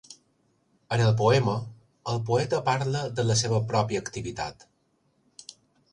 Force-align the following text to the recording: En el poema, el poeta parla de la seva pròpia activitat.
En 0.95 1.01
el 1.07 1.11
poema, 1.19 1.53
el 2.13 2.19
poeta 2.31 2.63
parla 2.71 3.03
de 3.21 3.29
la 3.29 3.39
seva 3.45 3.63
pròpia 3.75 4.03
activitat. 4.07 4.67